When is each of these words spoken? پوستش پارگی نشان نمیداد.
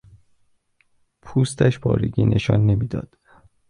پوستش 1.21 1.79
پارگی 1.79 2.25
نشان 2.25 2.65
نمیداد. 2.65 3.17